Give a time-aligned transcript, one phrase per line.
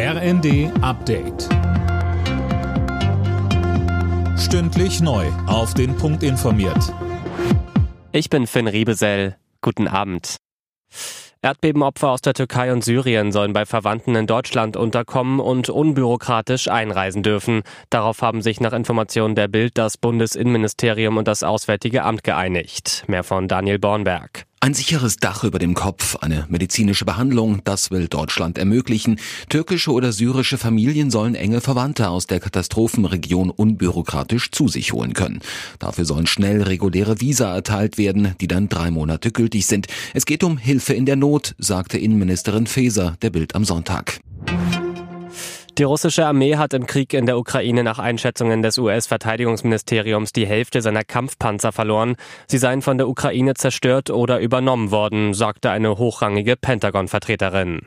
[0.00, 1.48] RND Update.
[4.38, 5.26] Stündlich neu.
[5.48, 6.94] Auf den Punkt informiert.
[8.12, 9.36] Ich bin Finn Riebesell.
[9.60, 10.36] Guten Abend.
[11.42, 17.24] Erdbebenopfer aus der Türkei und Syrien sollen bei Verwandten in Deutschland unterkommen und unbürokratisch einreisen
[17.24, 17.62] dürfen.
[17.90, 23.02] Darauf haben sich nach Informationen der Bild das Bundesinnenministerium und das Auswärtige Amt geeinigt.
[23.08, 24.47] Mehr von Daniel Bornberg.
[24.68, 29.18] Ein sicheres Dach über dem Kopf, eine medizinische Behandlung, das will Deutschland ermöglichen.
[29.48, 35.40] Türkische oder syrische Familien sollen enge Verwandte aus der Katastrophenregion unbürokratisch zu sich holen können.
[35.78, 39.86] Dafür sollen schnell reguläre Visa erteilt werden, die dann drei Monate gültig sind.
[40.12, 44.20] Es geht um Hilfe in der Not, sagte Innenministerin Faeser der Bild am Sonntag.
[45.78, 50.82] Die russische Armee hat im Krieg in der Ukraine nach Einschätzungen des US-Verteidigungsministeriums die Hälfte
[50.82, 52.16] seiner Kampfpanzer verloren.
[52.48, 57.82] Sie seien von der Ukraine zerstört oder übernommen worden, sagte eine hochrangige Pentagon-Vertreterin.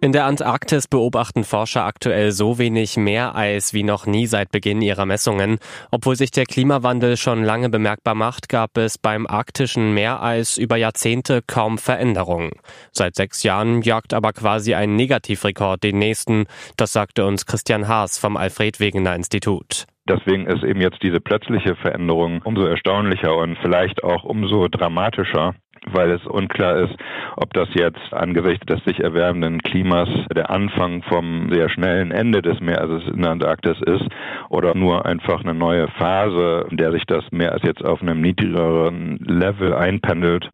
[0.00, 5.06] In der Antarktis beobachten Forscher aktuell so wenig Meereis wie noch nie seit Beginn ihrer
[5.06, 5.58] Messungen.
[5.90, 11.42] Obwohl sich der Klimawandel schon lange bemerkbar macht, gab es beim arktischen Meereis über Jahrzehnte
[11.44, 12.52] kaum Veränderungen.
[12.92, 16.46] Seit sechs Jahren jagt aber quasi ein Negativrekord den nächsten.
[16.76, 19.86] Das sagte uns Christian Haas vom Alfred Wegener Institut.
[20.08, 25.54] Deswegen ist eben jetzt diese plötzliche Veränderung umso erstaunlicher und vielleicht auch umso dramatischer
[25.92, 26.94] weil es unklar ist,
[27.36, 32.60] ob das jetzt angesichts des sich erwärmenden Klimas der Anfang vom sehr schnellen Ende des
[32.60, 34.06] Meeres in der Antarktis ist
[34.48, 39.18] oder nur einfach eine neue Phase, in der sich das Meer jetzt auf einem niedrigeren
[39.18, 40.50] Level einpendelt.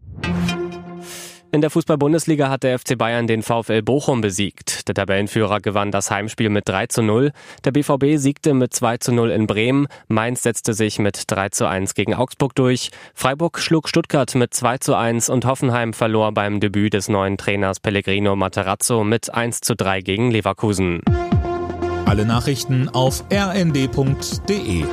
[1.55, 4.88] In der Fußball-Bundesliga hat der FC Bayern den VfL Bochum besiegt.
[4.88, 7.30] Der Tabellenführer gewann das Heimspiel mit 3 zu 0.
[7.62, 9.86] Der BVB siegte mit 2 zu 0 in Bremen.
[10.08, 12.91] Mainz setzte sich mit 3 zu 1 gegen Augsburg durch.
[13.14, 17.78] Freiburg schlug Stuttgart mit 2 zu 1 und Hoffenheim verlor beim Debüt des neuen Trainers
[17.78, 21.02] Pellegrino Materazzo mit 1 zu 3 gegen Leverkusen.
[22.05, 24.86] Alle Nachrichten auf rnd.de